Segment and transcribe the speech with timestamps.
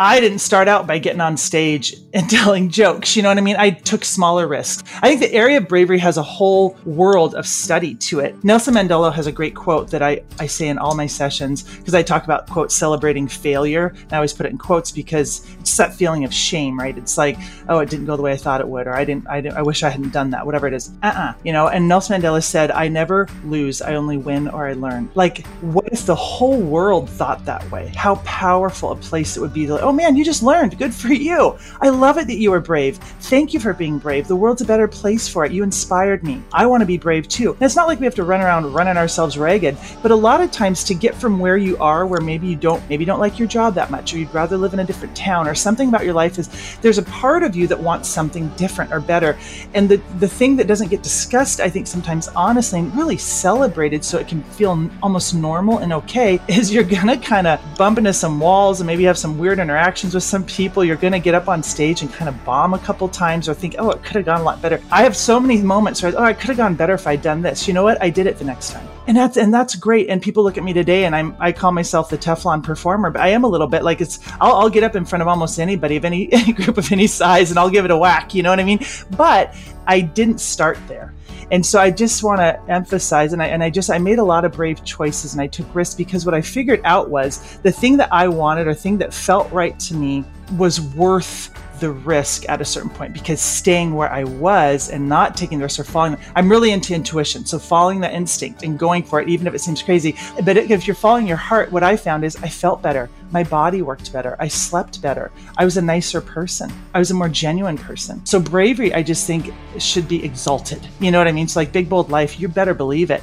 [0.00, 3.16] I didn't start out by getting on stage and telling jokes.
[3.16, 3.56] You know what I mean?
[3.58, 4.84] I took smaller risks.
[5.02, 8.44] I think the area of bravery has a whole world of study to it.
[8.44, 11.94] Nelson Mandela has a great quote that I, I say in all my sessions because
[11.94, 13.88] I talk about, quote, celebrating failure.
[13.88, 16.96] And I always put it in quotes because it's that feeling of shame, right?
[16.96, 17.36] It's like,
[17.68, 19.56] oh, it didn't go the way I thought it would, or I didn't, I, didn't,
[19.56, 20.90] I wish I hadn't done that, whatever it is.
[21.02, 24.46] Uh uh-uh, uh You know, and Nelson Mandela said, I never lose, I only win
[24.46, 25.10] or I learn.
[25.16, 27.88] Like, what if the whole world thought that way?
[27.96, 30.76] How powerful a place it would be to, oh man, you just learned.
[30.76, 31.58] Good for you.
[31.80, 32.98] I love it that you were brave.
[32.98, 34.28] Thank you for being brave.
[34.28, 35.52] The world's a better place for it.
[35.52, 36.42] You inspired me.
[36.52, 37.54] I want to be brave too.
[37.54, 40.42] And it's not like we have to run around running ourselves ragged, but a lot
[40.42, 43.18] of times to get from where you are, where maybe you don't, maybe you don't
[43.18, 45.88] like your job that much, or you'd rather live in a different town, or something
[45.88, 49.38] about your life is there's a part of you that wants something different or better.
[49.72, 54.04] And the, the thing that doesn't get discussed, I think sometimes honestly and really celebrated
[54.04, 58.12] so it can feel almost normal and okay, is you're gonna kind of bump into
[58.12, 60.84] some walls and maybe have some weird interactions with some people.
[60.84, 63.54] You're going to get up on stage and kind of bomb a couple times or
[63.54, 64.80] think, oh, it could have gone a lot better.
[64.90, 67.42] I have so many moments where, oh, I could have gone better if I'd done
[67.42, 67.66] this.
[67.66, 68.02] You know what?
[68.02, 68.86] I did it the next time.
[69.06, 70.10] And that's and that's great.
[70.10, 73.22] And people look at me today, and I'm I call myself the Teflon performer, but
[73.22, 74.18] I am a little bit like it's.
[74.38, 77.06] I'll, I'll get up in front of almost anybody of any, any group of any
[77.06, 78.34] size, and I'll give it a whack.
[78.34, 78.80] You know what I mean?
[79.16, 79.54] But
[79.88, 81.14] I didn't start there.
[81.50, 84.24] And so I just want to emphasize, and I, and I just, I made a
[84.24, 87.72] lot of brave choices and I took risks because what I figured out was the
[87.72, 90.24] thing that I wanted or thing that felt right to me
[90.58, 91.50] was worth
[91.80, 95.64] the risk at a certain point because staying where I was and not taking the
[95.64, 97.44] risk or following, I'm really into intuition.
[97.46, 100.16] So following the instinct and going for it, even if it seems crazy.
[100.44, 103.10] But if you're following your heart, what I found is I felt better.
[103.30, 104.36] My body worked better.
[104.38, 105.30] I slept better.
[105.56, 106.72] I was a nicer person.
[106.94, 108.24] I was a more genuine person.
[108.24, 110.86] So bravery, I just think should be exalted.
[111.00, 111.44] You know what I mean?
[111.44, 112.40] It's like big, bold life.
[112.40, 113.22] You better believe it.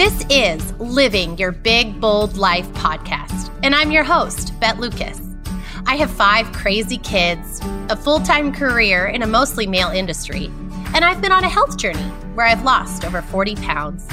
[0.00, 5.20] This is Living Your Big Bold Life podcast, and I'm your host, Bet Lucas.
[5.84, 10.46] I have five crazy kids, a full time career in a mostly male industry,
[10.94, 14.08] and I've been on a health journey where I've lost over 40 pounds.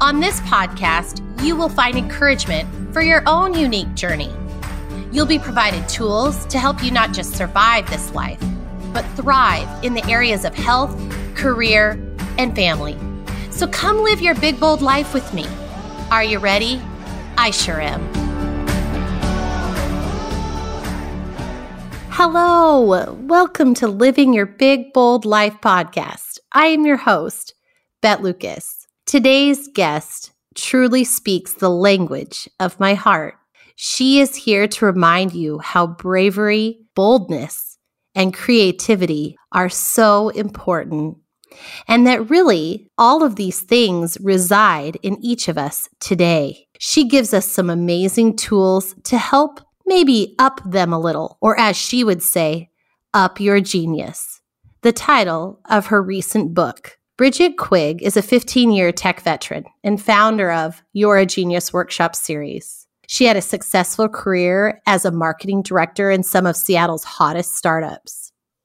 [0.00, 4.32] On this podcast, you will find encouragement for your own unique journey.
[5.12, 8.42] You'll be provided tools to help you not just survive this life,
[8.94, 10.98] but thrive in the areas of health,
[11.34, 12.00] career,
[12.38, 12.96] and family.
[13.52, 15.46] So come live your big, bold life with me.
[16.10, 16.80] Are you ready?
[17.36, 18.02] I sure am.
[22.08, 26.38] Hello, welcome to Living Your Big, Bold Life podcast.
[26.52, 27.54] I am your host,
[28.00, 28.86] Bet Lucas.
[29.04, 33.34] Today's guest truly speaks the language of my heart.
[33.76, 37.76] She is here to remind you how bravery, boldness,
[38.14, 41.18] and creativity are so important
[41.88, 46.66] and that really all of these things reside in each of us today.
[46.78, 51.76] She gives us some amazing tools to help maybe up them a little, or as
[51.76, 52.70] she would say,
[53.14, 54.40] up your genius.
[54.82, 56.98] The title of her recent book.
[57.18, 62.16] Bridget Quigg is a 15 year tech veteran and founder of You're a Genius Workshop
[62.16, 62.86] series.
[63.06, 68.21] She had a successful career as a marketing director in some of Seattle's hottest startups.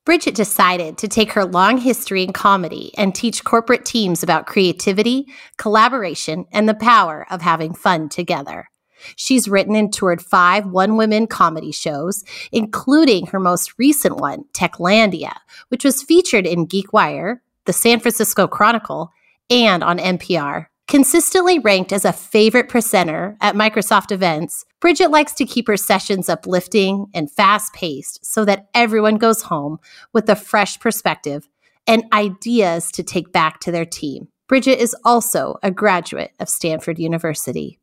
[0.07, 5.28] Bridget decided to take her long history in comedy and teach corporate teams about creativity,
[5.57, 8.69] collaboration, and the power of having fun together.
[9.17, 12.23] She's written and toured five one women comedy shows,
[12.53, 15.34] including her most recent one, Techlandia,
[15.67, 19.12] which was featured in GeekWire, the San Francisco Chronicle,
[19.50, 20.67] and on NPR.
[20.88, 26.30] Consistently ranked as a favorite presenter at Microsoft events, Bridget likes to keep her sessions
[26.30, 29.80] uplifting and fast paced so that everyone goes home
[30.14, 31.50] with a fresh perspective
[31.88, 34.30] and ideas to take back to their team.
[34.47, 37.80] Bridget is also a graduate of Stanford University.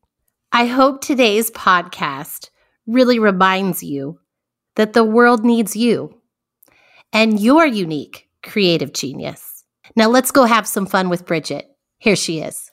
[0.51, 2.49] I hope today's podcast
[2.87, 4.19] really reminds you
[4.77, 6.21] that the world needs you
[7.13, 9.63] and your unique creative genius.
[9.95, 11.67] Now let's go have some fun with Bridget.
[11.99, 12.71] Here she is.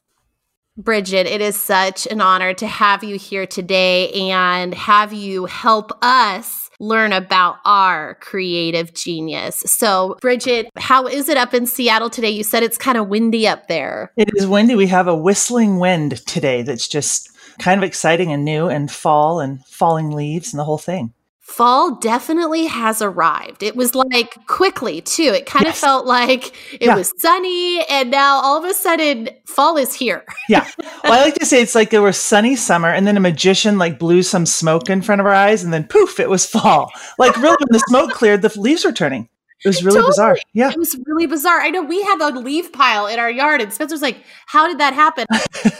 [0.78, 5.92] Bridget, it is such an honor to have you here today and have you help
[6.00, 9.62] us learn about our creative genius.
[9.66, 12.30] So, Bridget, how is it up in Seattle today?
[12.30, 14.12] You said it's kind of windy up there.
[14.16, 14.74] It is windy.
[14.74, 17.28] We have a whistling wind today that's just
[17.58, 21.12] kind of exciting and new, and fall and falling leaves and the whole thing
[21.52, 23.62] fall definitely has arrived.
[23.62, 25.24] It was like quickly too.
[25.34, 25.76] It kind yes.
[25.76, 26.96] of felt like it yeah.
[26.96, 30.24] was sunny and now all of a sudden fall is here.
[30.48, 30.66] yeah.
[31.04, 33.76] Well, I like to say it's like there was sunny summer and then a magician
[33.76, 36.90] like blew some smoke in front of our eyes and then poof, it was fall.
[37.18, 39.28] Like really when the smoke cleared, the leaves were turning.
[39.64, 40.10] It was really totally.
[40.10, 40.38] bizarre.
[40.54, 40.70] Yeah.
[40.70, 41.60] It was really bizarre.
[41.60, 44.16] I know we have a leaf pile in our yard, and Spencer's like,
[44.46, 45.26] How did that happen?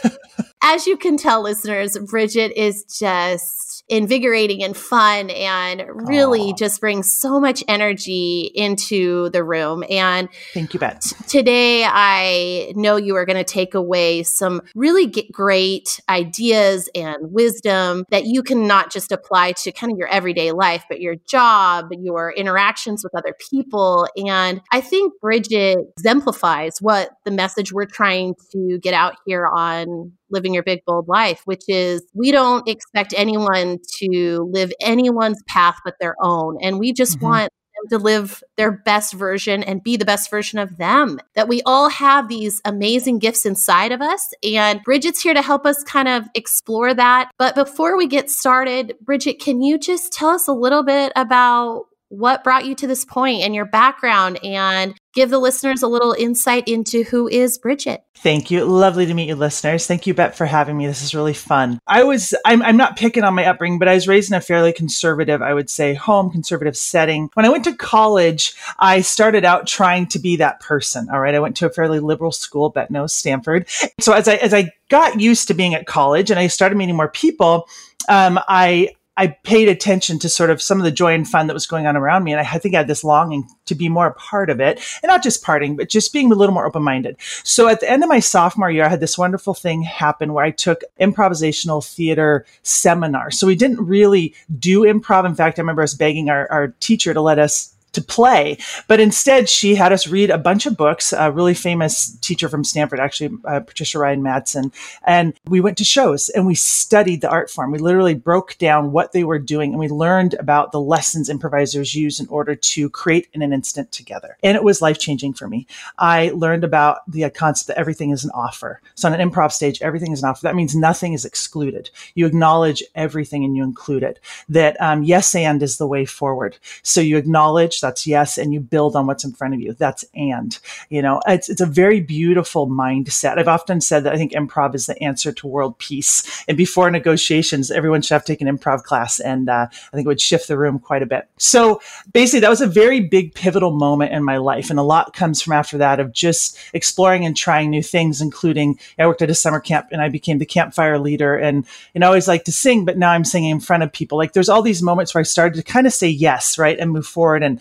[0.63, 6.59] As you can tell, listeners, Bridget is just invigorating and fun and really Aww.
[6.59, 9.85] just brings so much energy into the room.
[9.91, 11.03] And thank you, Bet.
[11.29, 18.05] Today, I know you are going to take away some really great ideas and wisdom
[18.11, 21.89] that you can not just apply to kind of your everyday life, but your job,
[21.91, 24.09] your interactions with other people.
[24.17, 30.13] And I think Bridget exemplifies what the message we're trying to get out here on
[30.33, 35.77] living your big bold life which is we don't expect anyone to live anyone's path
[35.85, 37.27] but their own and we just mm-hmm.
[37.27, 37.53] want
[37.83, 41.63] them to live their best version and be the best version of them that we
[41.63, 46.09] all have these amazing gifts inside of us and bridget's here to help us kind
[46.09, 50.53] of explore that but before we get started bridget can you just tell us a
[50.53, 55.39] little bit about what brought you to this point and your background and give the
[55.39, 58.03] listeners a little insight into who is Bridget.
[58.17, 58.67] Thank you.
[58.67, 59.87] Lovely to meet you, listeners.
[59.87, 60.87] Thank you, Bet, for having me.
[60.87, 61.79] This is really fun.
[61.87, 64.43] I was, I'm, I'm not picking on my upbringing, but I was raised in a
[64.43, 67.31] fairly conservative, I would say, home conservative setting.
[67.33, 71.09] When I went to college, I started out trying to be that person.
[71.11, 71.35] All right.
[71.35, 73.67] I went to a fairly liberal school, Bet knows Stanford.
[74.01, 76.97] So as I, as I got used to being at college and I started meeting
[76.97, 77.69] more people,
[78.09, 81.55] um, I, I paid attention to sort of some of the joy and fun that
[81.55, 82.33] was going on around me.
[82.33, 85.09] And I, think I had this longing to be more a part of it and
[85.09, 87.17] not just parting, but just being a little more open minded.
[87.45, 90.45] So at the end of my sophomore year, I had this wonderful thing happen where
[90.45, 93.31] I took improvisational theater seminar.
[93.31, 95.27] So we didn't really do improv.
[95.27, 98.59] In fact, I remember us begging our, our teacher to let us to play.
[98.89, 101.13] But instead, she had us read a bunch of books.
[101.13, 104.73] A really famous teacher from Stanford, actually, uh, Patricia Ryan Madson,
[105.05, 107.71] and we went to shows and we studied the art form.
[107.71, 111.95] We literally broke down what they were doing and we learned about the lessons improvisers
[111.95, 114.37] use in order to create in an instant together.
[114.43, 115.67] And it was life changing for me.
[115.99, 118.81] I learned about the concept that everything is an offer.
[118.95, 120.43] So on an improv stage, everything is an offer.
[120.43, 121.91] That means nothing is excluded.
[122.15, 124.19] You acknowledge everything and you include it.
[124.49, 126.57] That um, yes and is the way forward.
[126.83, 129.75] So you acknowledge that's yes, and you build on what's in front of you.
[129.75, 130.59] That's and.
[130.89, 133.39] You know, it's it's a very beautiful mindset.
[133.39, 136.45] I've often said that I think improv is the answer to world peace.
[136.49, 140.21] And before negotiations, everyone should have taken improv class, and uh, I think it would
[140.21, 141.29] shift the room quite a bit.
[141.37, 141.81] So
[142.13, 145.43] basically, that was a very big pivotal moment in my life, and a lot comes
[145.43, 149.35] from after that of just exploring and trying new things, including I worked at a
[149.35, 152.53] summer camp and I became the campfire leader, and you know I always like to
[152.53, 154.19] sing, but now I'm singing in front of people.
[154.19, 156.91] Like there's all these moments where I started to kind of say yes, right, and
[156.91, 157.61] move forward and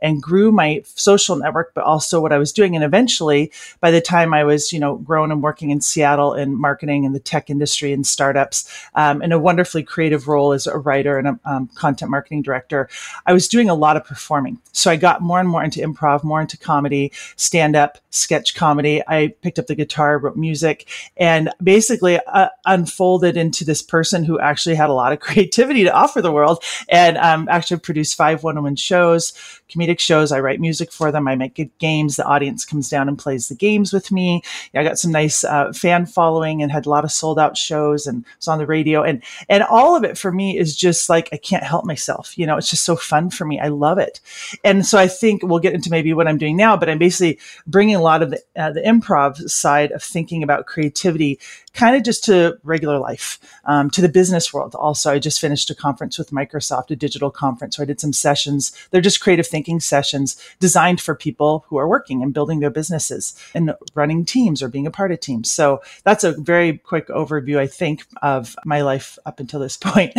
[0.00, 2.74] and grew my social network, but also what I was doing.
[2.74, 6.58] And eventually, by the time I was, you know, grown and working in Seattle in
[6.58, 10.78] marketing and the tech industry and startups, um, in a wonderfully creative role as a
[10.78, 12.88] writer and a um, content marketing director,
[13.26, 14.58] I was doing a lot of performing.
[14.72, 19.02] So I got more and more into improv, more into comedy, stand up, sketch comedy.
[19.06, 24.38] I picked up the guitar, wrote music, and basically uh, unfolded into this person who
[24.38, 28.42] actually had a lot of creativity to offer the world and um, actually produced five
[28.42, 29.32] one woman shows,
[29.68, 30.32] comedic shows.
[30.32, 31.26] I write music for them.
[31.26, 32.16] I make good games.
[32.16, 34.42] The audience comes down and plays the games with me.
[34.74, 38.06] I got some nice uh, fan following and had a lot of sold out shows
[38.06, 39.02] and was on the radio.
[39.02, 42.36] And and all of it for me is just like I can't help myself.
[42.36, 43.58] You know, it's just so fun for me.
[43.58, 44.20] I love it.
[44.64, 47.38] And so I think we'll get into maybe what I'm doing now, but I'm basically
[47.66, 51.38] bringing a lot of the, uh, the improv side of thinking about creativity
[51.78, 54.74] kind of just to regular life, um, to the business world.
[54.74, 58.12] Also, I just finished a conference with Microsoft, a digital conference where I did some
[58.12, 58.72] sessions.
[58.90, 63.34] They're just creative thinking sessions designed for people who are working and building their businesses
[63.54, 65.50] and running teams or being a part of teams.
[65.50, 70.14] So that's a very quick overview, I think, of my life up until this point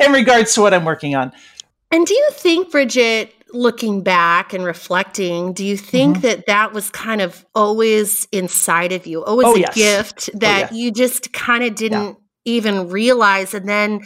[0.00, 1.32] in regards to what I'm working on.
[1.90, 6.26] And do you think, Bridget, looking back and reflecting, do you think mm-hmm.
[6.26, 9.74] that that was kind of always inside of you, always oh, a yes.
[9.74, 10.82] gift oh, that oh, yeah.
[10.84, 12.52] you just kind of didn't yeah.
[12.52, 13.52] even realize?
[13.52, 14.00] And then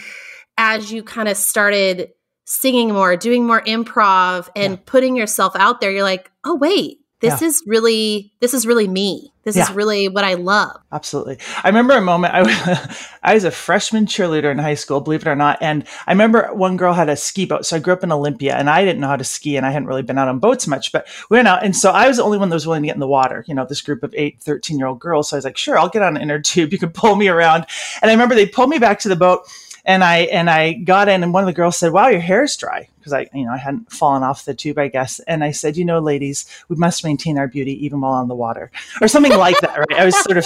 [0.59, 2.11] as you kind of started
[2.47, 4.83] singing more, doing more improv and yeah.
[4.87, 7.49] putting yourself out there, you're like, oh, wait, this yeah.
[7.49, 9.63] is really this is really me this yeah.
[9.63, 13.51] is really what i love absolutely i remember a moment I, was, I was a
[13.51, 17.09] freshman cheerleader in high school believe it or not and i remember one girl had
[17.09, 19.25] a ski boat so i grew up in olympia and i didn't know how to
[19.25, 21.75] ski and i hadn't really been out on boats much but we went out and
[21.75, 23.55] so i was the only one that was willing to get in the water you
[23.55, 25.89] know this group of 8 13 year old girls so i was like sure i'll
[25.89, 27.67] get on an inner tube you can pull me around
[28.03, 29.49] and i remember they pulled me back to the boat
[29.87, 32.57] and I and I got in, and one of the girls said, "Wow, your hair's
[32.57, 35.21] dry," because I, you know, I hadn't fallen off the tube, I guess.
[35.21, 38.35] And I said, "You know, ladies, we must maintain our beauty even while on the
[38.35, 39.99] water," or something like that, right?
[39.99, 40.45] I was sort of,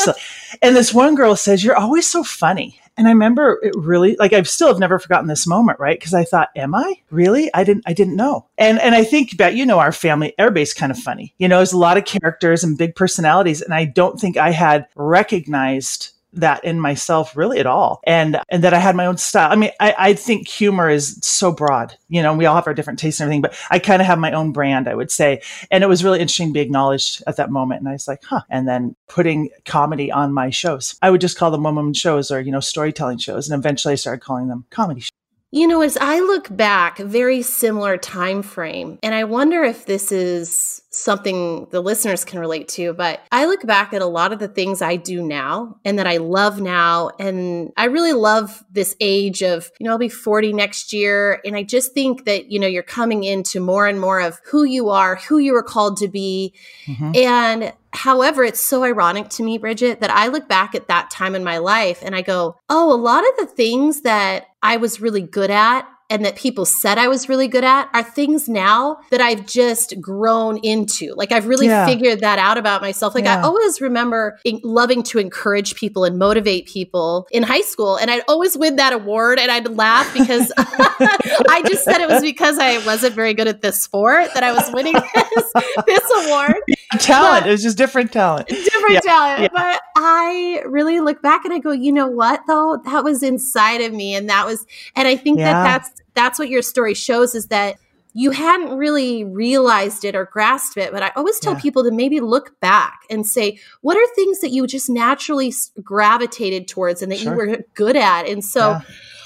[0.60, 4.34] and this one girl says, "You're always so funny." And I remember it really, like
[4.34, 5.98] I've still have never forgotten this moment, right?
[5.98, 7.48] Because I thought, am I really?
[7.54, 8.46] I didn't, I didn't know.
[8.58, 11.32] And, and I think that, you know, our family, everybody's kind of funny.
[11.38, 13.62] You know, there's a lot of characters and big personalities.
[13.62, 18.00] And I don't think I had recognized that in myself really at all.
[18.04, 19.50] And and that i had my own style.
[19.50, 22.74] I mean i, I think humor is so broad you know we all have our
[22.74, 25.42] different tastes and everything but i kind of have my own brand i would say.
[25.70, 28.22] And it was really interesting to be acknowledged at that moment and i was like
[28.24, 28.42] huh.
[28.50, 30.96] And then putting comedy on my shows.
[31.02, 33.92] I would just call them one woman shows or you know storytelling shows and eventually
[33.92, 35.19] i started calling them comedy shows
[35.52, 40.12] you know, as I look back, very similar time frame, and I wonder if this
[40.12, 44.38] is something the listeners can relate to, but I look back at a lot of
[44.38, 47.10] the things I do now and that I love now.
[47.18, 51.40] And I really love this age of, you know, I'll be 40 next year.
[51.44, 54.64] And I just think that, you know, you're coming into more and more of who
[54.64, 56.54] you are, who you were called to be.
[56.86, 57.12] Mm-hmm.
[57.14, 61.34] And However, it's so ironic to me, Bridget, that I look back at that time
[61.34, 65.00] in my life and I go, oh, a lot of the things that I was
[65.00, 68.98] really good at and that people said I was really good at are things now
[69.10, 71.14] that I've just grown into.
[71.14, 71.86] Like I've really yeah.
[71.86, 73.14] figured that out about myself.
[73.14, 73.38] Like yeah.
[73.38, 77.96] I always remember loving to encourage people and motivate people in high school.
[77.96, 82.22] And I'd always win that award and I'd laugh because I just said it was
[82.22, 85.52] because I wasn't very good at this sport that I was winning this,
[85.86, 86.56] this award.
[86.98, 87.44] Talent.
[87.44, 88.48] But, it was just different talent.
[88.48, 89.00] Different yeah.
[89.00, 89.52] talent.
[89.54, 92.80] But I really look back and I go, you know what though?
[92.84, 94.14] That was inside of me.
[94.14, 94.66] And that was,
[94.96, 97.76] and I think that that's that's what your story shows is that
[98.12, 100.92] you hadn't really realized it or grasped it.
[100.92, 101.60] But I always tell yeah.
[101.60, 105.52] people to maybe look back and say, what are things that you just naturally
[105.82, 107.32] gravitated towards and that sure.
[107.32, 108.26] you were good at?
[108.26, 108.80] And so, yeah.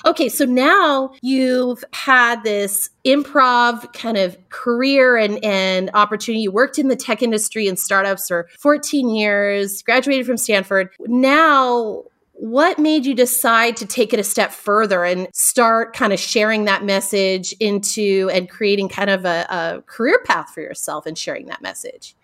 [0.04, 6.42] Okay, so now you've had this improv kind of career and, and opportunity.
[6.42, 10.90] You worked in the tech industry and startups for 14 years, graduated from Stanford.
[11.00, 12.04] Now,
[12.37, 16.64] what made you decide to take it a step further and start kind of sharing
[16.64, 21.46] that message into and creating kind of a, a career path for yourself and sharing
[21.46, 22.16] that message?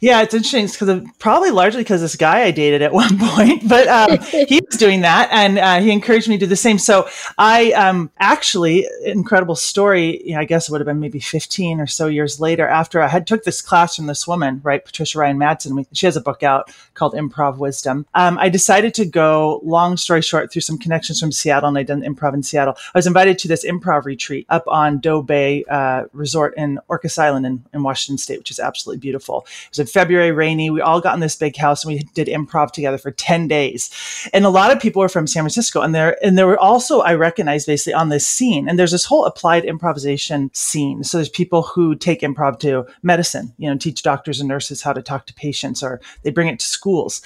[0.00, 3.88] Yeah, it's interesting because probably largely because this guy I dated at one point, but
[3.88, 6.78] um, he was doing that and uh, he encouraged me to do the same.
[6.78, 7.08] So
[7.38, 10.22] I um, actually, incredible story.
[10.26, 13.00] You know, I guess it would have been maybe 15 or so years later after
[13.00, 15.86] I had took this class from this woman, right, Patricia Ryan Madson.
[15.92, 18.06] She has a book out called Improv Wisdom.
[18.14, 21.86] Um, I decided to go long story short, through some connections from Seattle, and I'd
[21.86, 25.64] done improv in Seattle, I was invited to this improv retreat up on Doe Bay
[25.70, 29.43] uh, Resort in Orcas Island in, in Washington State, which is absolutely beautiful.
[29.44, 30.70] It was in February, rainy.
[30.70, 33.90] We all got in this big house and we did improv together for 10 days.
[34.32, 35.80] And a lot of people were from San Francisco.
[35.80, 39.04] And there, and there were also, I recognized basically on this scene, and there's this
[39.04, 41.04] whole applied improvisation scene.
[41.04, 44.92] So there's people who take improv to medicine, you know, teach doctors and nurses how
[44.92, 47.22] to talk to patients, or they bring it to schools.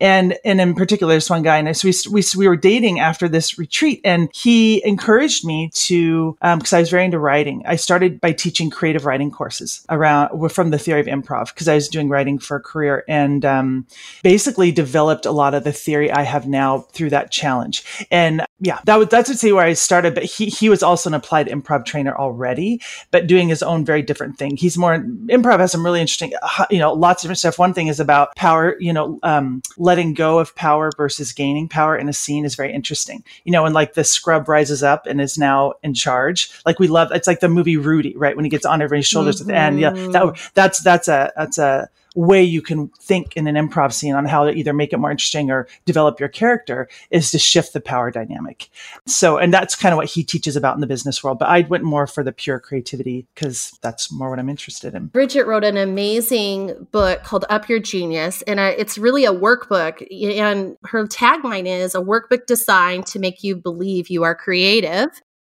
[0.00, 3.28] And, and in particular, there's one guy, and so we, we, we were dating after
[3.28, 7.62] this retreat and he encouraged me to, because um, I was very into writing.
[7.66, 11.74] I started by teaching creative writing courses around from the theory of improv because I
[11.74, 13.86] was doing writing for a career and um,
[14.22, 17.84] basically developed a lot of the theory I have now through that challenge.
[18.10, 20.14] And yeah, that was, that's to see where I started.
[20.14, 22.80] But he, he was also an applied improv trainer already,
[23.10, 24.56] but doing his own very different thing.
[24.56, 27.58] He's more, improv has some really interesting, uh, you know, lots of different stuff.
[27.58, 31.96] One thing is about power, you know, um, letting go of power versus gaining power
[31.96, 33.24] in a scene is very interesting.
[33.44, 36.50] You know, and like the scrub rises up and is now in charge.
[36.66, 38.36] Like we love it's like the movie Rudy, right?
[38.36, 39.50] When he gets on everybody's shoulders mm-hmm.
[39.50, 39.80] at the end.
[39.80, 40.48] Yeah, that, mm-hmm.
[40.54, 44.44] that's that's a that's a way you can think in an improv scene on how
[44.44, 48.10] to either make it more interesting or develop your character is to shift the power
[48.10, 48.68] dynamic.
[49.06, 51.38] So, and that's kind of what he teaches about in the business world.
[51.38, 55.06] But I went more for the pure creativity because that's more what I'm interested in.
[55.06, 60.00] Bridget wrote an amazing book called Up Your Genius, and it's really a workbook.
[60.10, 65.08] And her tagline is a workbook designed to make you believe you are creative.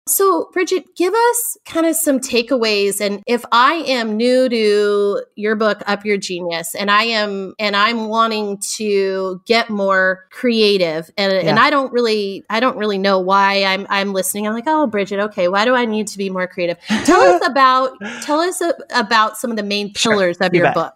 [0.08, 3.02] So, Bridget, give us kind of some takeaways.
[3.02, 7.76] And if I am new to your book, Up Your Genius, and I am, and
[7.76, 11.50] I'm wanting to get more creative, and, yeah.
[11.50, 14.48] and I don't really, I don't really know why I'm, I'm listening.
[14.48, 16.78] I'm like, oh, Bridget, okay, why do I need to be more creative?
[17.06, 18.62] Tell us about, tell us
[18.92, 20.76] about some of the main pillars sure, of you your bet.
[20.76, 20.94] book.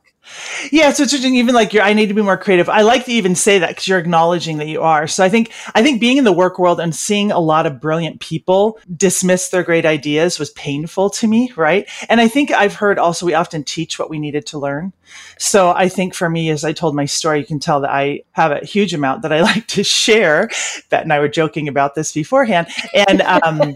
[0.71, 1.35] Yeah, so it's interesting.
[1.35, 2.69] Even like you're, I need to be more creative.
[2.69, 5.07] I like to even say that because you're acknowledging that you are.
[5.07, 7.81] So I think, I think being in the work world and seeing a lot of
[7.81, 11.89] brilliant people dismiss their great ideas was painful to me, right?
[12.07, 14.93] And I think I've heard also we often teach what we needed to learn.
[15.37, 18.21] So I think for me, as I told my story, you can tell that I
[18.33, 20.49] have a huge amount that I like to share.
[20.89, 23.75] Bet and I were joking about this beforehand, and um,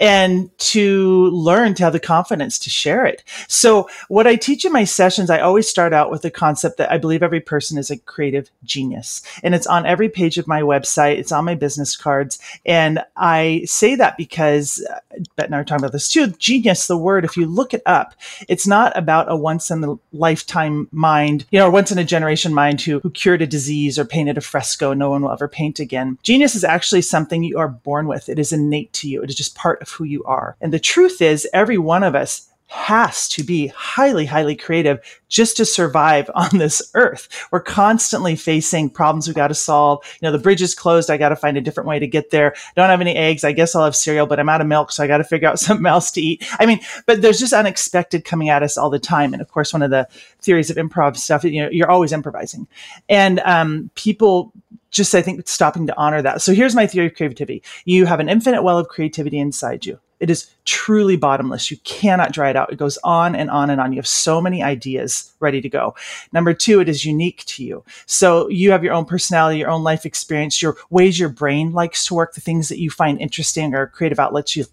[0.00, 3.22] and to learn to have the confidence to share it.
[3.48, 6.90] So what I teach in my sessions, I always start out with the concept that
[6.90, 9.22] I believe every person is a creative genius.
[9.42, 11.18] And it's on every page of my website.
[11.18, 12.38] It's on my business cards.
[12.64, 14.98] And I say that because uh,
[15.36, 16.28] Bette and I talking about this too.
[16.28, 18.14] Genius, the word, if you look it up,
[18.48, 22.04] it's not about a once in a lifetime mind, you know, or once in a
[22.04, 25.48] generation mind who, who cured a disease or painted a fresco no one will ever
[25.48, 26.18] paint again.
[26.22, 28.28] Genius is actually something you are born with.
[28.28, 29.22] It is innate to you.
[29.22, 30.56] It is just part of who you are.
[30.60, 35.56] And the truth is, every one of us has to be highly, highly creative just
[35.56, 37.28] to survive on this earth.
[37.50, 40.04] We're constantly facing problems we've got to solve.
[40.20, 41.10] You know, the bridge is closed.
[41.10, 42.54] I got to find a different way to get there.
[42.74, 43.44] Don't have any eggs.
[43.44, 44.92] I guess I'll have cereal, but I'm out of milk.
[44.92, 46.46] So I got to figure out something else to eat.
[46.58, 49.32] I mean, but there's just unexpected coming at us all the time.
[49.32, 50.08] And of course, one of the
[50.40, 52.66] theories of improv stuff, you know, you're always improvising
[53.08, 54.52] and, um, people
[54.90, 56.40] just, I think, stopping to honor that.
[56.40, 57.62] So here's my theory of creativity.
[57.84, 60.00] You have an infinite well of creativity inside you.
[60.20, 61.70] It is truly bottomless.
[61.70, 62.72] You cannot dry it out.
[62.72, 63.92] It goes on and on and on.
[63.92, 65.94] You have so many ideas ready to go.
[66.32, 67.84] Number two, it is unique to you.
[68.06, 72.06] So you have your own personality, your own life experience, your ways your brain likes
[72.06, 74.64] to work, the things that you find interesting or creative outlets you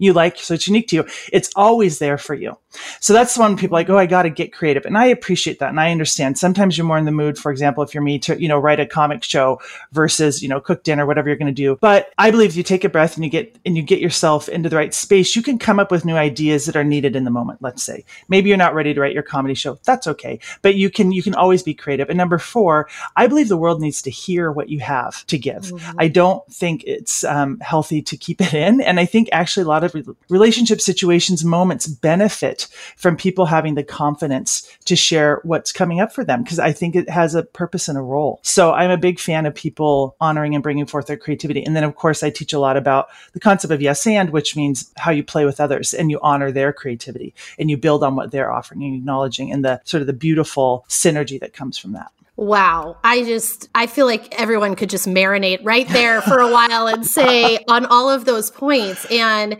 [0.00, 1.04] you like, so it's unique to you.
[1.32, 2.56] It's always there for you.
[3.00, 4.86] So that's the one people like, oh, I got to get creative.
[4.86, 5.70] And I appreciate that.
[5.70, 8.40] And I understand sometimes you're more in the mood, for example, if you're me to,
[8.40, 9.60] you know, write a comic show
[9.92, 11.76] versus, you know, cook dinner, whatever you're going to do.
[11.80, 14.48] But I believe if you take a breath and you get, and you get yourself
[14.48, 17.24] into the right space, you can come up with new ideas that are needed in
[17.24, 17.60] the moment.
[17.60, 19.78] Let's say maybe you're not ready to write your comedy show.
[19.84, 20.38] That's okay.
[20.62, 22.08] But you can, you can always be creative.
[22.08, 25.64] And number four, I believe the world needs to hear what you have to give.
[25.64, 25.96] Mm-hmm.
[25.98, 28.80] I don't think it's um, healthy to keep it in.
[28.80, 29.89] And I think actually a lot of
[30.28, 36.24] relationship situations, moments benefit from people having the confidence to share what's coming up for
[36.24, 38.40] them because I think it has a purpose and a role.
[38.42, 41.64] So I'm a big fan of people honoring and bringing forth their creativity.
[41.64, 44.56] And then, of course, I teach a lot about the concept of yes and, which
[44.56, 48.16] means how you play with others and you honor their creativity and you build on
[48.16, 51.92] what they're offering and acknowledging and the sort of the beautiful synergy that comes from
[51.92, 52.12] that.
[52.36, 52.96] Wow.
[53.04, 57.06] I just, I feel like everyone could just marinate right there for a while and
[57.06, 59.04] say on all of those points.
[59.10, 59.58] And,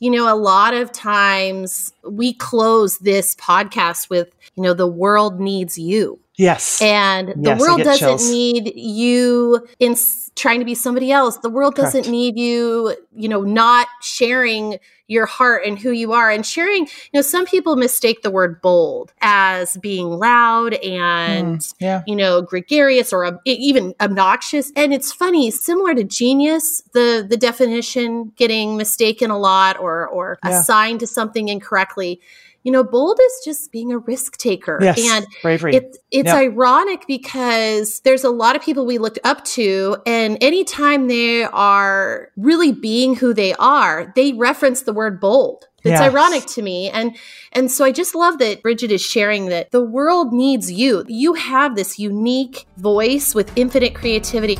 [0.00, 5.40] you know, a lot of times we close this podcast with, you know, the world
[5.40, 6.20] needs you.
[6.36, 6.80] Yes.
[6.80, 8.30] And the yes, world doesn't chills.
[8.30, 9.96] need you in
[10.36, 11.38] trying to be somebody else.
[11.38, 11.94] The world Correct.
[11.94, 16.84] doesn't need you, you know, not sharing your heart and who you are and sharing,
[16.84, 22.02] you know, some people mistake the word bold as being loud and, mm, yeah.
[22.06, 24.70] you know, gregarious or uh, even obnoxious.
[24.76, 30.38] And it's funny, similar to genius, the, the definition getting mistaken a lot or, or
[30.44, 30.60] yeah.
[30.60, 32.20] assigned to something incorrectly
[32.64, 34.78] you know, bold is just being a risk taker.
[34.80, 35.76] Yes, and bravery.
[35.76, 36.36] It's, it's yep.
[36.36, 42.30] ironic because there's a lot of people we looked up to, and anytime they are
[42.36, 45.68] really being who they are, they reference the word bold.
[45.84, 46.12] It's yes.
[46.12, 46.90] ironic to me.
[46.90, 47.16] And
[47.52, 51.04] and so I just love that Bridget is sharing that the world needs you.
[51.06, 54.56] You have this unique voice with infinite creativity.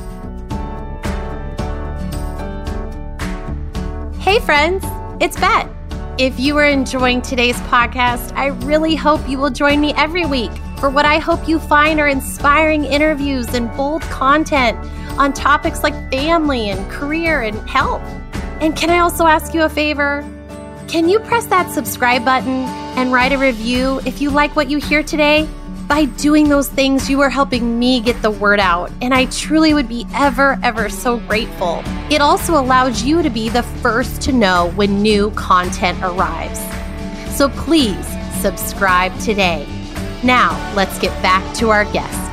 [4.21, 4.85] Hey friends,
[5.21, 5.78] it's Bette.
[6.19, 10.51] If you are enjoying today's podcast, I really hope you will join me every week
[10.81, 14.77] for what I hope you find are inspiring interviews and bold content
[15.17, 18.03] on topics like family and career and health.
[18.61, 20.29] And can I also ask you a favor?
[20.89, 22.65] Can you press that subscribe button
[22.99, 25.49] and write a review if you like what you hear today?
[25.89, 29.73] By doing those things, you are helping me get the word out, and I truly
[29.73, 31.83] would be ever, ever so grateful.
[32.11, 36.61] It also allows you to be the first to know when new content arrives.
[37.35, 39.67] So please subscribe today.
[40.23, 42.31] Now, let's get back to our guest.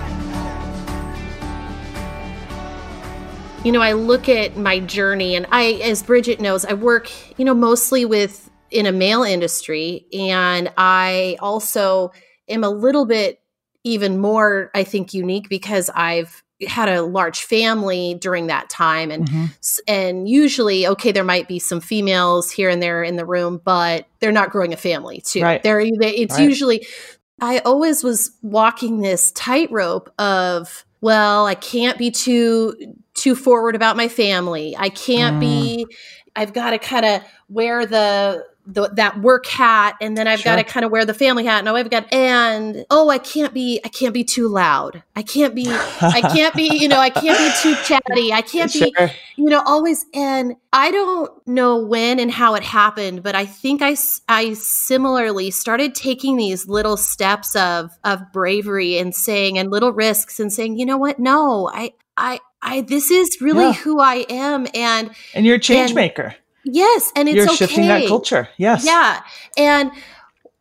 [3.64, 7.46] You know, I look at my journey, and I, as Bridget knows, I work, you
[7.46, 12.12] know, mostly with in a male industry, and I also
[12.50, 13.40] am a little bit
[13.86, 19.28] even more, I think, unique because I've had a large family during that time and
[19.28, 19.46] mm-hmm.
[19.90, 24.08] and usually okay there might be some females here and there in the room but
[24.20, 25.62] they're not growing a family too right.
[25.64, 26.48] they're they, it's right.
[26.48, 26.88] usually
[27.42, 32.74] i always was walking this tightrope of well i can't be too
[33.16, 35.42] too forward about my family i can't mm.
[35.42, 35.88] be
[36.38, 40.52] i've got to kind of wear the the, that work hat and then I've sure.
[40.52, 41.64] got to kind of wear the family hat.
[41.64, 45.04] No, oh, I've got and oh, I can't be I can't be too loud.
[45.16, 48.34] I can't be I can't be, you know, I can't be too chatty.
[48.34, 48.88] I can't sure.
[48.88, 53.46] be, you know, always and I don't know when and how it happened, but I
[53.46, 53.96] think I
[54.28, 60.40] I similarly started taking these little steps of of bravery and saying and little risks
[60.40, 61.20] and saying, "You know what?
[61.20, 61.70] No.
[61.74, 63.74] I I I this is really yeah.
[63.74, 67.56] who I am and and you're a change and, maker Yes, and it's You're okay.
[67.56, 68.50] shifting that culture.
[68.58, 68.86] Yes.
[68.86, 69.22] Yeah.
[69.58, 69.92] And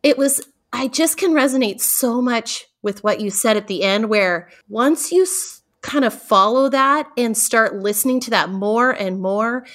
[0.03, 0.41] it was,
[0.71, 5.11] I just can resonate so much with what you said at the end, where once
[5.11, 9.65] you s- kind of follow that and start listening to that more and more,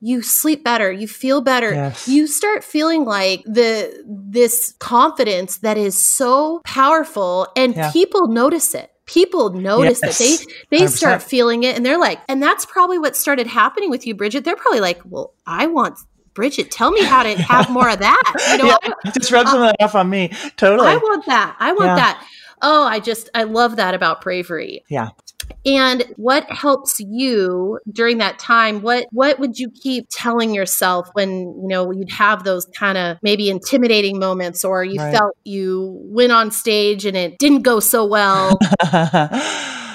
[0.00, 1.72] you sleep better, you feel better.
[1.72, 2.06] Yes.
[2.08, 7.90] You start feeling like the this confidence that is so powerful and Yeah.
[7.92, 8.90] people notice it.
[9.06, 10.20] People notice Yes.
[10.20, 10.48] it.
[10.70, 10.88] They they 100%.
[10.96, 14.44] start feeling it and they're like, and that's probably what started happening with you, Bridget.
[14.44, 15.98] They're probably like, well, I want
[16.34, 18.22] Bridget, tell me how to have more of that.
[18.52, 20.32] You know, yeah, just rub uh, some of that off on me.
[20.56, 20.88] Totally.
[20.88, 21.56] I want that.
[21.58, 21.94] I want Yeah.
[21.96, 22.26] that.
[22.62, 24.84] Oh, I just I love that about bravery.
[24.88, 25.10] Yeah.
[25.64, 28.82] And what helps you during that time?
[28.82, 33.18] What what would you keep telling yourself when, you know, you'd have those kind of
[33.22, 35.14] maybe intimidating moments or you Right.
[35.14, 38.58] felt you went on stage and it didn't go so well?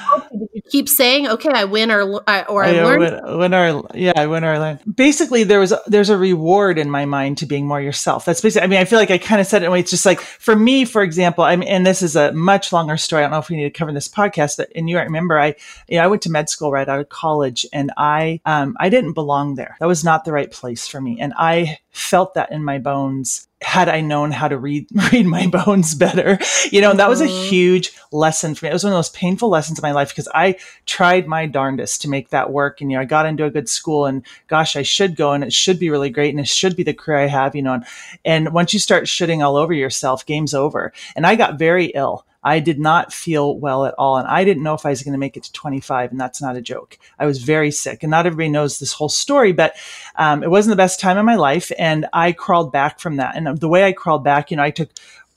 [0.72, 3.02] Keep saying, "Okay, I win or or I Yeah, learned"?
[3.26, 4.80] win, win or yeah, I win or learn.
[4.96, 8.24] Basically, there was a, there's a reward in my mind to being more yourself.
[8.24, 8.64] That's basically.
[8.64, 9.66] I mean, I feel like I kind of said it.
[9.66, 9.82] in a way.
[9.82, 11.44] It's just like for me, for example.
[11.44, 13.22] I mean, and this is a much longer story.
[13.22, 14.58] I don't know if we need to cover this podcast.
[14.58, 15.56] But, and you might remember, I
[15.90, 18.88] you know, I went to med school right out of college, and I um I
[18.88, 19.76] didn't belong there.
[19.82, 23.50] That was not the right place for me, and I felt that in my bones
[23.62, 26.40] had I known how to read read my bones better.
[26.72, 27.48] You know, and that was a Mhm.
[27.50, 28.70] huge lesson for me.
[28.72, 31.46] It was one of the most painful lessons of my life because I tried my
[31.46, 32.82] darndest to make that work.
[32.82, 35.44] And you know, I got into a good school and gosh, I should go and
[35.44, 37.74] it should be really great and it should be the career I have, you know.
[37.74, 37.86] And,
[38.26, 40.92] and once you start shitting all over yourself, game's over.
[41.16, 42.26] And I got very ill.
[42.44, 44.18] I did not feel well at all.
[44.18, 46.12] And I didn't know if I was going to make it to 25.
[46.12, 46.98] And that's not a joke.
[47.20, 48.04] I was very sick.
[48.04, 49.76] And not everybody knows this whole story, but
[50.16, 51.72] um, it wasn't the best time of my life.
[51.78, 53.36] And I crawled back from that.
[53.36, 54.90] And the way I crawled back, you know, I took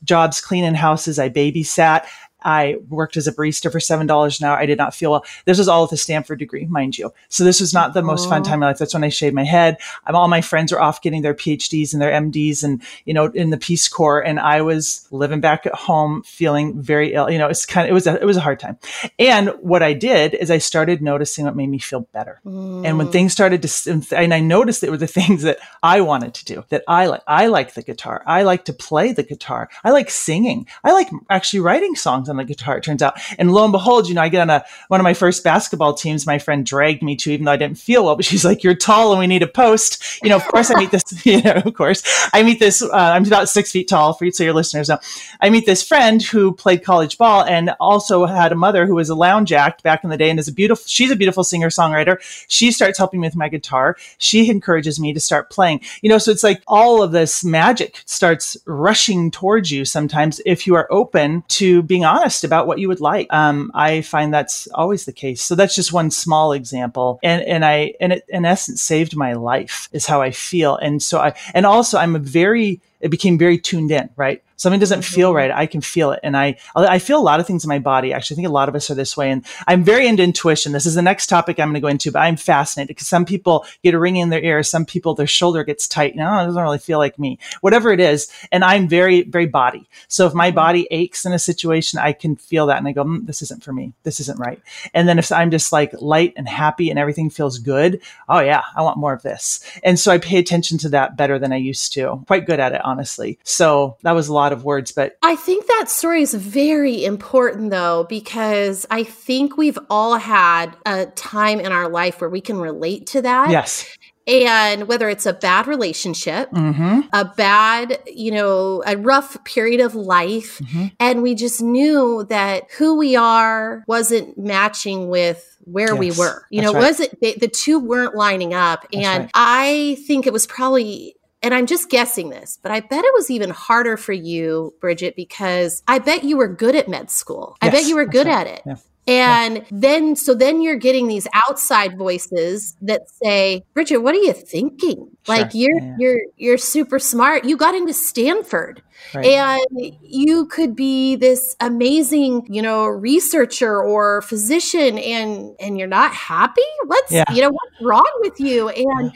[0.04, 2.06] jobs cleaning houses, I babysat.
[2.44, 4.57] I worked as a barista for seven dollars an hour.
[4.57, 5.24] I did not feel well.
[5.44, 7.12] This was all with a Stanford degree, mind you.
[7.28, 8.78] So this was not the most fun time of my life.
[8.78, 9.78] That's when I shaved my head.
[10.07, 13.26] I'm, all my friends were off getting their PhDs and their MDs, and you know,
[13.26, 17.30] in the Peace Corps, and I was living back at home, feeling very ill.
[17.30, 18.78] You know, it's kind of it was a it was a hard time.
[19.18, 22.40] And what I did is I started noticing what made me feel better.
[22.44, 23.12] And when Mm.
[23.12, 26.64] things started to, and I noticed it were the things that I wanted to do,
[26.68, 27.22] that I like.
[27.26, 28.22] I like the guitar.
[28.26, 29.70] I like to play the guitar.
[29.83, 30.66] I like singing.
[30.83, 33.18] I like actually writing songs on the guitar, it turns out.
[33.38, 35.94] And lo and behold, you know, I get on a, one of my first basketball
[35.94, 38.62] teams, my friend dragged me to, even though I didn't feel well, but she's like,
[38.62, 40.23] you're tall and we need a post.
[40.23, 42.90] You know, of course I meet this, you know, of course I meet this, uh,
[42.92, 44.99] I'm about six feet tall for you, so your listeners know.
[45.40, 49.09] I meet this friend who played college ball and also had a mother who was
[49.09, 51.68] a lounge act back in the day and is a beautiful, she's a beautiful singer
[51.68, 52.18] songwriter.
[52.49, 53.97] She starts helping me with my guitar.
[54.18, 55.81] She encourages me to start playing.
[56.03, 60.66] You know, so it's like all of this magic starts rushing towards you sometimes if
[60.66, 63.26] you are open to being honest about what you would like.
[63.32, 65.42] Um, I find that's always the case.
[65.42, 67.18] So that's just one small example.
[67.22, 70.76] And and I and it in essence saved my life is how I feel.
[70.76, 74.42] And so I and also I'm a very it became very tuned in, right?
[74.56, 75.50] Something doesn't feel right.
[75.50, 76.20] I can feel it.
[76.22, 78.12] And I, I feel a lot of things in my body.
[78.12, 79.30] Actually, I think a lot of us are this way.
[79.30, 80.72] And I'm very into intuition.
[80.72, 83.24] This is the next topic I'm going to go into, but I'm fascinated because some
[83.24, 84.62] people get a ring in their ear.
[84.62, 86.16] Some people, their shoulder gets tight.
[86.16, 88.30] No, it doesn't really feel like me, whatever it is.
[88.52, 89.88] And I'm very, very body.
[90.08, 92.78] So if my body aches in a situation, I can feel that.
[92.78, 93.92] And I go, mm, this isn't for me.
[94.02, 94.60] This isn't right.
[94.92, 98.62] And then if I'm just like light and happy and everything feels good, oh yeah,
[98.76, 99.60] I want more of this.
[99.82, 102.22] And so I pay attention to that better than I used to.
[102.26, 103.38] Quite good at it, honestly.
[103.42, 107.70] So that was a lot of words, but I think that story is very important
[107.70, 112.59] though, because I think we've all had a time in our life where we can
[112.59, 113.50] relate to that.
[113.50, 113.87] yes.
[114.26, 117.00] And whether it's a bad relationship, Mm-hmm.
[117.12, 120.92] a bad, you know, a rough period of life, Mhm.
[120.98, 126.46] and we just knew that who we are wasn't matching with where we were.
[126.48, 126.83] You know, right.
[126.85, 128.87] wasn't they, the two weren't lining up.
[128.90, 129.30] That's and right.
[129.35, 133.30] I think it was probably and I'm just guessing this, but I bet it was
[133.30, 137.57] even harder for you, Bridget, because I bet you were good at med school.
[137.61, 138.46] I bet you were good right.
[138.46, 138.62] at it.
[138.66, 138.76] Yeah.
[139.07, 144.33] And then, so then you're getting these outside voices that say, Bridget, what are you
[144.33, 145.11] thinking?
[145.28, 145.96] Like you're, Yeah, yeah.
[145.98, 147.44] you're, you're super smart.
[147.44, 148.83] You got into Stanford
[149.14, 149.26] Right.
[149.26, 149.61] and
[150.00, 156.62] you could be this amazing, you know, researcher or physician and, and you're not happy.
[156.87, 157.24] What's, Yeah.
[157.30, 158.70] you know, what's wrong with you?
[158.70, 159.12] And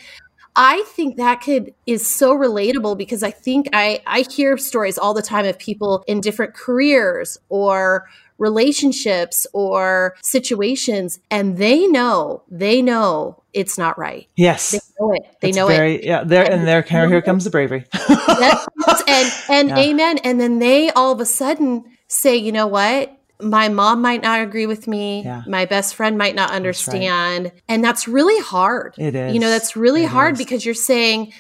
[0.61, 5.14] I think that could is so relatable because I think I I hear stories all
[5.14, 12.83] the time of people in different careers or relationships or situations and they know they
[12.83, 14.29] know it's not right.
[14.37, 14.71] yes.
[14.73, 15.23] They know it.
[15.40, 15.77] They It's know it.
[15.77, 16.25] very, Yeah.
[16.25, 16.83] There and there.
[16.83, 17.85] Here, here comes the bravery.
[18.09, 18.66] Yes,
[19.09, 19.79] and and Yeah.
[19.79, 20.18] amen.
[20.18, 23.18] And then they all of a sudden say, you know what?
[23.40, 25.22] My mom might not agree with me.
[25.24, 25.42] Yeah.
[25.46, 27.53] My best friend might not understand.
[27.68, 28.94] And that's really hard.
[28.98, 29.35] It is.
[29.35, 30.38] You know, that's really It hard is.
[30.38, 31.33] because you're saying,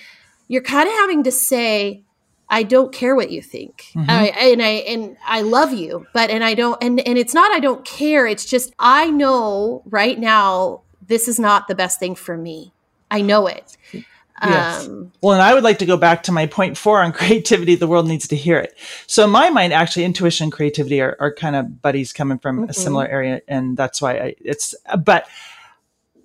[0.46, 2.04] you're kind of having to say,
[2.48, 3.86] I don't care what you think.
[3.94, 4.08] Mhm.
[4.08, 7.52] I, and I and I love you, but and I don't and and it's not
[7.52, 8.26] I don't care.
[8.26, 12.72] It's just I know right now this is not the best thing for me.
[13.10, 13.76] I know it.
[14.42, 14.86] Yes.
[14.86, 17.74] Um, Well, and I would like to go back to my point four on creativity.
[17.74, 18.74] The world needs to hear it.
[19.06, 22.64] So, in my mind, actually, intuition and creativity are, are kind of buddies coming from
[22.64, 22.74] a Mhm.
[22.74, 23.40] similar area.
[23.48, 24.74] And that's why I, it's,
[25.04, 25.26] but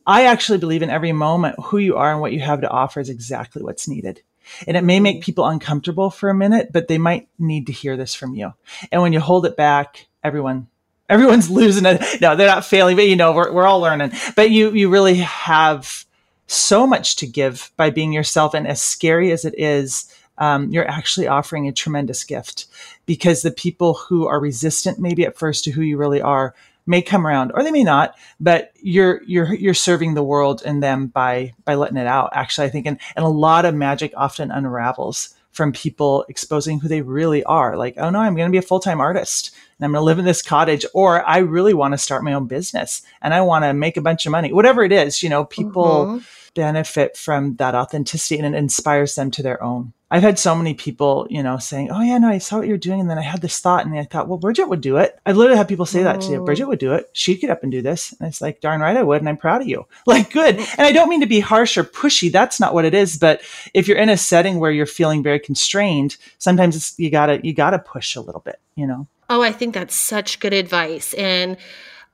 [0.05, 2.99] I actually believe in every moment who you are and what you have to offer
[2.99, 4.21] is exactly what's needed.
[4.67, 7.95] And it may make people uncomfortable for a minute, but they might need to hear
[7.95, 8.53] this from you.
[8.91, 10.67] And when you hold it back, everyone,
[11.09, 12.01] everyone's losing it.
[12.19, 14.11] No, they're not failing, but you know, we're, we're all learning.
[14.35, 16.05] But you, you really have
[16.47, 18.53] so much to give by being yourself.
[18.53, 22.65] And as scary as it is, um, you're actually offering a tremendous gift
[23.05, 26.53] because the people who are resistant, maybe at first, to who you really are,
[26.85, 30.83] may come around or they may not but you're you're you're serving the world and
[30.83, 34.11] them by by letting it out actually i think and, and a lot of magic
[34.17, 38.51] often unravels from people exposing who they really are like oh no i'm going to
[38.51, 41.73] be a full-time artist and i'm going to live in this cottage or i really
[41.73, 44.53] want to start my own business and i want to make a bunch of money
[44.53, 46.53] whatever it is you know people mhm.
[46.53, 49.93] benefit from that authenticity and it inspires them to their own.
[50.13, 52.77] I've had so many people, you know, saying, Oh yeah, no, I saw what you're
[52.77, 52.99] doing.
[53.01, 55.19] And then I had this thought and I thought, well, Bridget would do it.
[55.25, 56.37] I've literally had people say that to me.
[56.37, 56.45] Mm.
[56.45, 57.09] Bridget would do it.
[57.13, 58.13] She'd get up and do this.
[58.19, 59.21] And it's like, darn right I would.
[59.21, 59.87] And I'm proud of you.
[60.05, 60.57] Like good.
[60.57, 62.31] And I don't mean to be harsh or pushy.
[62.31, 63.17] That's not what it is.
[63.17, 63.41] But
[63.73, 67.51] if you're in a setting where you're feeling very constrained, sometimes it's, you gotta, you
[67.51, 69.07] gotta push a little bit, you know?
[69.33, 71.15] Oh, I think that's such good advice.
[71.15, 71.57] And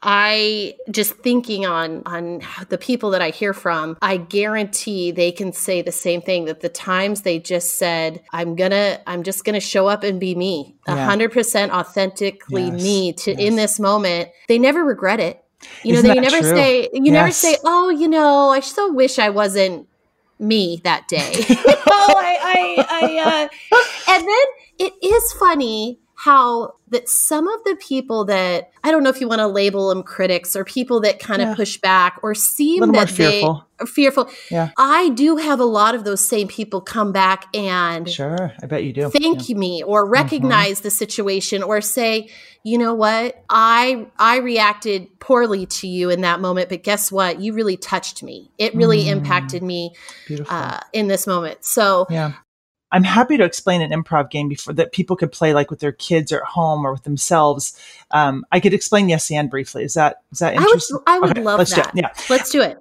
[0.01, 5.51] I just thinking on on the people that I hear from, I guarantee they can
[5.51, 9.59] say the same thing that the times they just said, I'm gonna I'm just gonna
[9.59, 10.77] show up and be me.
[10.87, 11.03] Yeah.
[11.03, 14.29] hundred percent authentically Yes, me to in this moment.
[14.47, 15.43] They never regret it.
[15.83, 16.55] You know, Isn't they that never true?
[16.55, 19.89] say you never say, Oh, you know, I so wish I wasn't
[20.39, 21.33] me that day.
[21.35, 27.77] oh, I, I, I, uh, and then it is funny how that some of the
[27.79, 31.17] people that I don't know if you want to label them critics or people that
[31.19, 31.51] kind Yeah.
[31.51, 33.65] of push back or seem that they fearful.
[33.79, 34.29] are fearful.
[34.51, 34.71] Yeah.
[34.77, 38.51] I do have a lot of those same people come back and Sure.
[38.61, 39.09] I bet you do.
[39.09, 39.55] thank Yeah.
[39.55, 42.29] me or recognize the situation or say
[42.63, 47.39] you know what i i reacted poorly to you in that moment but guess what
[47.39, 49.11] you really touched me it really Mm.
[49.11, 49.93] impacted me
[50.27, 50.53] Beautiful.
[50.53, 52.33] uh, in this moment so Yeah.
[52.91, 55.91] I'm happy to explain an improv game before that people could play like with their
[55.91, 57.79] kids or at home or with themselves.
[58.11, 59.83] Um, I could explain yes and briefly.
[59.83, 60.97] Is that is that interesting?
[61.07, 61.83] i would i would Okay, love let's do it.
[61.85, 62.09] that Yeah.
[62.29, 62.77] let's do it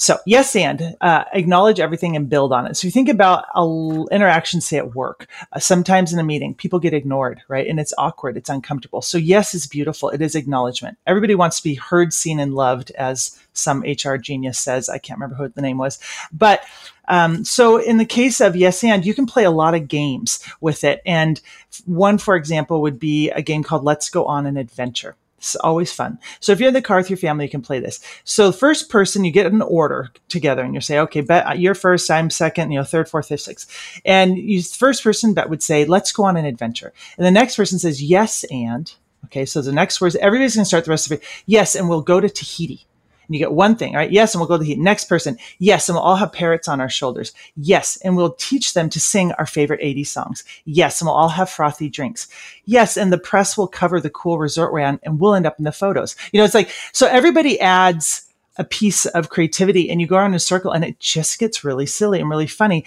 [0.00, 2.76] So yes and uh, acknowledge everything and build on it.
[2.76, 6.54] So you think about a l- interaction, say at work, uh, sometimes in a meeting,
[6.54, 7.66] people get ignored, right?
[7.66, 9.02] And it's awkward, it's uncomfortable.
[9.02, 10.10] So yes is beautiful.
[10.10, 10.98] It is acknowledgement.
[11.04, 14.88] Everybody wants to be heard, seen, and loved, as some HR genius says.
[14.88, 15.98] I can't remember who the name was,
[16.32, 16.62] but
[17.08, 20.38] um, so in the case of yes and, you can play a lot of games
[20.60, 21.02] with it.
[21.06, 21.40] And
[21.86, 25.16] one, for example, would be a game called Let's Go on an Adventure.
[25.38, 26.18] It's always fun.
[26.40, 28.00] So if you're in the car with your family, you can play this.
[28.24, 31.76] So first person, you get an order together and you say, okay, bet uh, you're
[31.76, 34.00] first, I'm second, you know, third, fourth, fifth, sixth.
[34.04, 36.92] And you, first person bet would say, let's go on an adventure.
[37.16, 38.92] And the next person says, yes, and.
[39.26, 41.22] Okay, so the next words, everybody's going to start the rest of it.
[41.46, 42.87] Yes, and we'll go to Tahiti.
[43.28, 44.10] And you get one thing, right?
[44.10, 45.36] Yes, and we'll go to the next person.
[45.58, 47.32] Yes, and we'll all have parrots on our shoulders.
[47.56, 50.44] Yes, and we'll teach them to sing our favorite 80s songs.
[50.64, 52.26] Yes, and we'll all have frothy drinks.
[52.64, 55.64] Yes, and the press will cover the cool resort on, and we'll end up in
[55.64, 56.16] the photos.
[56.32, 58.24] You know, it's like so everybody adds
[58.56, 61.64] a piece of creativity, and you go around in a circle, and it just gets
[61.64, 62.84] really silly and really funny.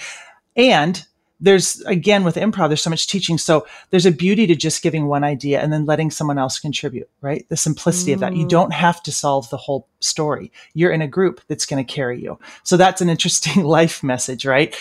[0.56, 1.06] And
[1.42, 3.38] there's again with improv, there's so much teaching.
[3.38, 7.10] So there's a beauty to just giving one idea and then letting someone else contribute,
[7.22, 7.46] right?
[7.50, 8.36] The simplicity of that.
[8.36, 8.50] You Mm.
[8.50, 10.52] don't have to solve the whole story.
[10.74, 12.38] You're in a group that's going to carry you.
[12.64, 14.76] So that's an interesting life message, right?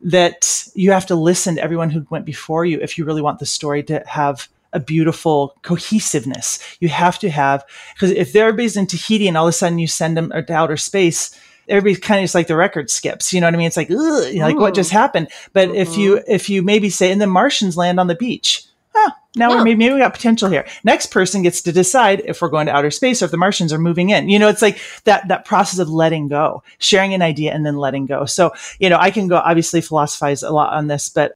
[0.00, 3.38] That you have to listen to everyone who went before you if you really want
[3.38, 6.58] the story to have a beautiful cohesiveness.
[6.80, 9.86] You have to have, because if everybody's in Tahiti and all of a sudden you
[9.86, 11.38] send them to outer space,
[11.68, 13.32] everybody's kind of just like the record skips.
[13.32, 13.66] You know what I mean?
[13.66, 15.28] It's like, ugh, you know, like what just happened?
[15.52, 16.30] But if you mm-hmm.
[16.30, 18.64] if you maybe say, and the Martians land on the beach.
[18.94, 20.66] Huh, now we're maybe, maybe we got potential here.
[20.82, 23.72] Next person gets to decide if we're going to outer space or if the Martians
[23.72, 24.28] are moving in.
[24.28, 27.76] You know, it's like that that process of letting go, sharing an idea and then
[27.76, 28.24] letting go.
[28.24, 31.34] So, you know, I can go obviously philosophize a lot on this, but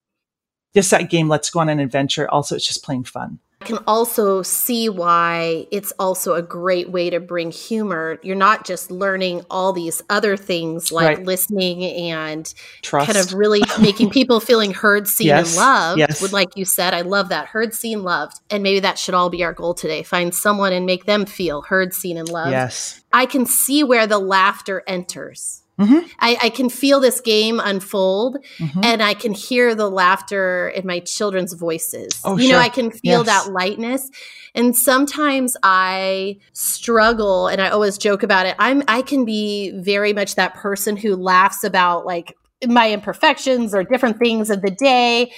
[0.74, 2.28] just that game, let's go on an adventure.
[2.30, 3.38] Also, it's just plain fun.
[3.62, 8.18] I can also see why it's also a great way to bring humor.
[8.24, 11.24] You're not just learning all these other things like right.
[11.24, 13.06] listening and Trust.
[13.06, 15.50] kind of really making people feeling heard, seen, yes.
[15.50, 15.98] and loved.
[16.00, 16.20] Yes.
[16.20, 18.40] With, like you said, I love that heard, seen, loved.
[18.50, 20.02] And maybe that should all be our goal today.
[20.02, 22.50] Find someone and make them feel heard, seen, and loved.
[22.50, 23.00] Yes.
[23.12, 26.06] I can see where the laughter enters Mm-hmm.
[26.18, 28.80] I, I, can feel this game unfold mm-hmm.
[28.84, 32.20] and I can hear the laughter in my children's voices.
[32.24, 32.52] Oh, you sure.
[32.52, 33.26] know, I can feel yes.
[33.26, 34.10] that lightness.
[34.54, 38.54] And sometimes I struggle and I always joke about it.
[38.58, 43.82] I'm I can be very much that person who laughs about like my imperfections or
[43.82, 45.32] different things of the day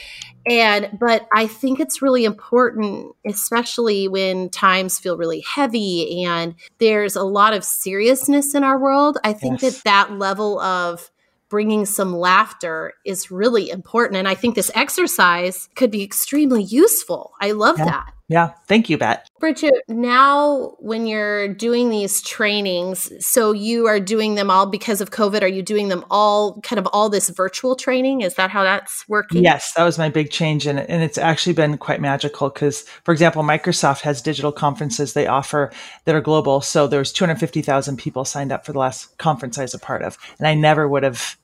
[0.48, 7.16] and but i think it's really important especially when times feel really heavy and there's
[7.16, 9.74] a lot of seriousness in our world i think yes.
[9.74, 11.10] that that level of
[11.48, 17.32] bringing some laughter is really important and i think this exercise could be extremely useful
[17.40, 17.84] i love yeah.
[17.84, 18.52] that yeah.
[18.66, 19.28] Thank you, Bet.
[19.38, 25.10] Bridget, now when you're doing these trainings, so you are doing them all because of
[25.10, 28.22] COVID, are you doing them all kind of all this virtual training?
[28.22, 29.44] Is that how that's working?
[29.44, 30.66] Yes, that was my big change.
[30.66, 35.26] And, and it's actually been quite magical because, for example, Microsoft has digital conferences they
[35.26, 35.70] offer
[36.06, 36.62] that are global.
[36.62, 40.16] So there's 250,000 people signed up for the last conference I was a part of.
[40.38, 41.36] And I never would have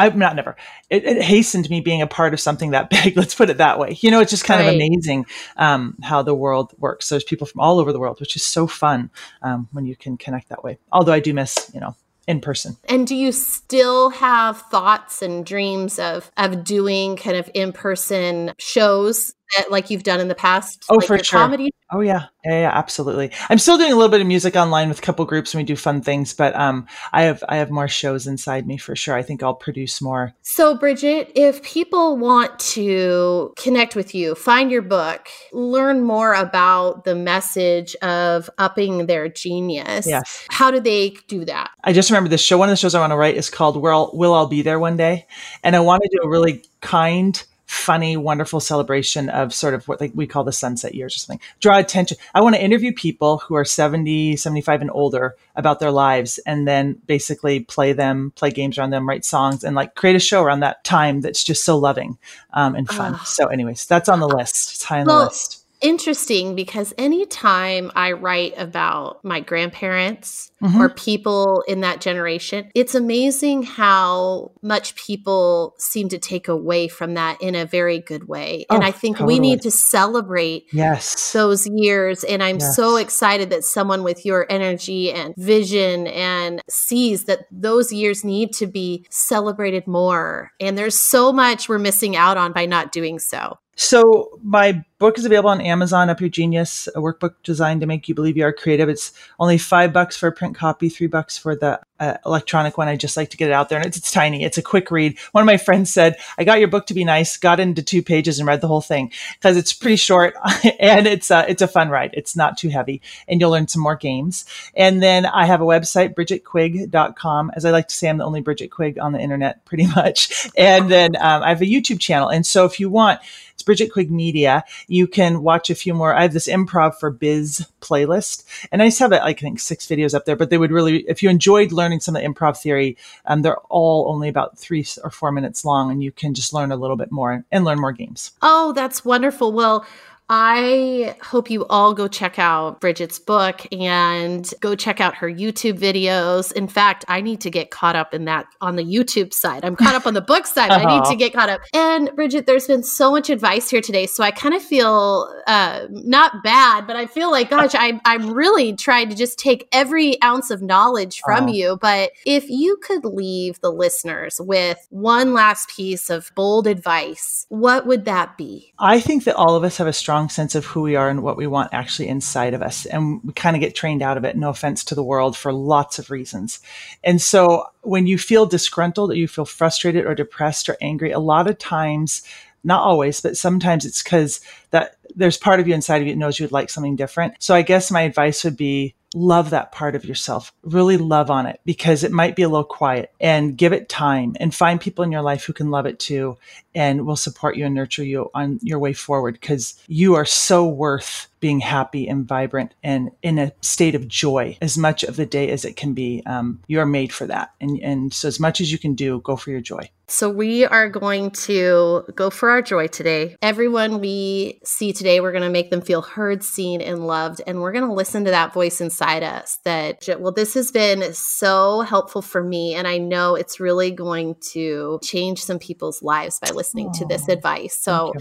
[0.00, 0.56] I'm not never.
[0.88, 3.16] It, it, hastened me being a part of something that big.
[3.16, 3.98] Let's put it that way.
[4.00, 4.68] You know, it's just kind right.
[4.68, 7.08] of amazing um, how the world works.
[7.08, 9.10] There's people from all over the world, which is so fun
[9.42, 10.78] um, when you can connect that way.
[10.90, 11.94] Although I do miss, you know,
[12.26, 12.76] in person.
[12.88, 18.52] And do you still have thoughts and dreams of of doing kind of in person
[18.58, 20.84] shows that like you've done in the past?
[20.88, 21.38] Oh, like for sure.
[21.38, 21.70] Comedy?
[21.92, 22.26] Oh yeah.
[22.44, 23.32] yeah, yeah, absolutely.
[23.48, 25.64] I'm still doing a little bit of music online with a couple groups and we
[25.64, 29.16] do fun things, but um, I have I have more shows inside me for sure.
[29.16, 30.32] I think I'll produce more.
[30.42, 37.04] So, Bridget, if people want to connect with you, find your book, learn more about
[37.04, 40.46] the message of upping their genius, yes.
[40.48, 41.70] how do they do that?
[41.82, 42.56] I just remember this show.
[42.56, 44.78] One of the shows I want to write is called "Will Will I'll Be There
[44.78, 45.26] One Day,"
[45.64, 50.00] and I want to do a really kind funny, wonderful celebration of sort of what
[50.00, 51.40] like we call the sunset years or something.
[51.60, 52.16] Draw attention.
[52.34, 56.66] I want to interview people who are 70, 75 and older about their lives and
[56.66, 60.42] then basically play them, play games around them, write songs and like create a show
[60.42, 62.18] around that time that's just so loving
[62.54, 63.16] um, and fun.
[63.24, 64.74] So anyways, that's on the list.
[64.74, 70.80] It's high on well, the list interesting because anytime I write about my grandparents mm-hmm.
[70.80, 77.14] or people in that generation, it's amazing how much people seem to take away from
[77.14, 78.66] that in a very good way.
[78.68, 79.34] Oh, and I think totally.
[79.34, 81.32] we need to celebrate yes.
[81.32, 82.24] those years.
[82.24, 82.76] And I'm yes.
[82.76, 88.52] so excited that someone with your energy and vision and sees that those years need
[88.54, 90.52] to be celebrated more.
[90.60, 93.58] And there's so much we're missing out on by not doing so.
[93.76, 96.10] So my book is available on Amazon.
[96.10, 98.88] Up Your Genius, a workbook designed to make you believe you are creative.
[98.88, 102.88] It's only five bucks for a print copy, three bucks for the uh, electronic one.
[102.88, 104.42] I just like to get it out there, and it's, it's, tiny.
[104.42, 105.18] It's a quick read.
[105.32, 108.02] One of my friends said, "I got your book to be nice, got into two
[108.02, 110.34] pages and read the whole thing because it's pretty short
[110.80, 112.10] and it's uh, it's a fun ride.
[112.14, 114.46] It's not too heavy, and you'll learn some more games.
[114.74, 117.52] And then I have a website, BridgetQuigg.com.
[117.54, 120.48] As I like to say, I'm the only Bridget Quigg on the internet, pretty much.
[120.56, 123.20] And then um, I have a YouTube channel, and so if you want
[123.60, 124.64] it's Bridget Quigg Media.
[124.88, 126.14] You can watch a few more.
[126.14, 129.86] I have this improv for biz playlist, and I just have like I think six
[129.86, 130.34] videos up there.
[130.34, 133.58] But they would really, if you enjoyed learning some of the improv theory, um, they're
[133.70, 136.96] all only about three or four minutes long, and you can just learn a little
[136.96, 138.32] bit more and learn more games.
[138.42, 139.52] Oh, that's wonderful.
[139.52, 139.84] Well.
[140.32, 145.76] I hope you all go check out Bridget's book and go check out her YouTube
[145.76, 146.52] videos.
[146.52, 149.64] In fact, I need to get caught up in that on the YouTube side.
[149.64, 151.62] I'm caught up on the book side, but I need to get caught up.
[151.74, 154.06] And Bridget, there's been so much advice here today.
[154.06, 158.32] So I kind of feel uh, not bad, but I feel like, gosh, I, I'm
[158.32, 161.52] really trying to just take every ounce of knowledge from oh.
[161.52, 161.76] you.
[161.80, 167.84] But if you could leave the listeners with one last piece of bold advice, what
[167.88, 168.72] would that be?
[168.78, 171.08] I think that all of us have a strong strong sense of who we are
[171.08, 172.84] and what we want actually inside of us.
[172.84, 175.50] And we kind of get trained out of it, no offense to the world, for
[175.50, 176.60] lots of reasons.
[177.02, 181.18] And so when you feel disgruntled or you feel frustrated or depressed or angry, a
[181.18, 182.22] lot of times,
[182.62, 186.18] not always, but sometimes it's because that there's part of you inside of you that
[186.18, 187.34] knows you'd like something different.
[187.38, 190.52] So I guess my advice would be love that part of yourself.
[190.62, 194.36] Really love on it because it might be a little quiet and give it time
[194.38, 196.36] and find people in your life who can love it too
[196.74, 200.66] and will support you and nurture you on your way forward because you are so
[200.66, 205.26] worth being happy and vibrant and in a state of joy as much of the
[205.26, 206.22] day as it can be.
[206.26, 207.52] Um, you are made for that.
[207.60, 209.90] And, and so, as much as you can do, go for your joy.
[210.06, 213.36] So, we are going to go for our joy today.
[213.40, 217.40] Everyone we see today, we're going to make them feel heard, seen, and loved.
[217.46, 221.12] And we're going to listen to that voice inside us that, well, this has been
[221.14, 222.74] so helpful for me.
[222.74, 227.28] And I know it's really going to change some people's lives by listening to this
[227.28, 227.76] advice.
[227.76, 228.12] So,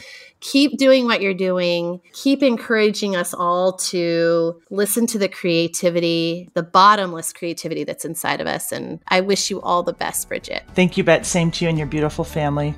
[0.41, 6.63] keep doing what you're doing, keep encouraging us all to listen to the creativity, the
[6.63, 8.71] bottomless creativity that's inside of us.
[8.71, 10.63] And I wish you all the best, Bridget.
[10.75, 11.25] Thank you, Bet.
[11.25, 12.73] Same to you and your beautiful family.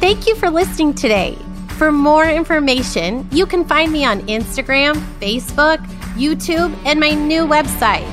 [0.00, 1.36] Thank you for listening today.
[1.80, 5.78] For more information, you can find me on Instagram, Facebook,
[6.12, 8.06] YouTube, and my new website,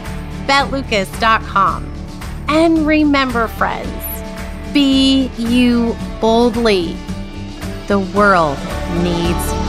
[0.48, 1.84] betlucas.com.
[2.48, 3.92] And remember, friends,
[4.74, 6.96] be you boldly.
[7.88, 8.58] The world
[9.04, 9.67] needs